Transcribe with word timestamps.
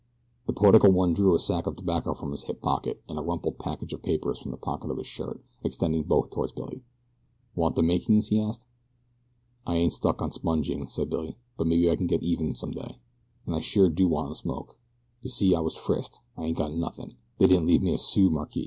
The 0.47 0.53
poetical 0.53 0.89
one 0.91 1.13
drew 1.13 1.35
a 1.35 1.39
sack 1.39 1.67
of 1.67 1.75
tobacco 1.75 2.15
from 2.15 2.31
his 2.31 2.45
hip 2.45 2.59
pocket 2.59 3.03
and 3.07 3.19
a 3.19 3.21
rumpled 3.21 3.59
package 3.59 3.93
of 3.93 4.01
papers 4.01 4.39
from 4.39 4.49
the 4.49 4.57
pocket 4.57 4.89
of 4.89 4.97
his 4.97 5.05
shirt, 5.05 5.43
extending 5.63 6.01
both 6.01 6.31
toward 6.31 6.55
Billy. 6.55 6.83
"Want 7.53 7.75
the 7.75 7.83
makings?" 7.83 8.29
he 8.29 8.39
asked. 8.39 8.65
"I 9.63 9.75
ain't 9.75 9.93
stuck 9.93 10.19
on 10.19 10.31
sponging," 10.31 10.87
said 10.87 11.11
Billy; 11.11 11.37
"but 11.55 11.67
maybe 11.67 11.87
I 11.87 11.97
can 11.97 12.07
get 12.07 12.23
even 12.23 12.55
some 12.55 12.71
day, 12.71 12.97
and 13.45 13.53
I 13.55 13.59
sure 13.59 13.89
do 13.91 14.07
want 14.07 14.31
a 14.31 14.35
smoke. 14.35 14.75
You 15.21 15.29
see 15.29 15.53
I 15.53 15.59
was 15.59 15.75
frisked. 15.75 16.19
I 16.35 16.45
ain't 16.45 16.57
got 16.57 16.73
nothin' 16.73 17.13
they 17.37 17.45
didn't 17.45 17.67
leave 17.67 17.83
me 17.83 17.93
a 17.93 17.99
sou 17.99 18.31
markee." 18.31 18.59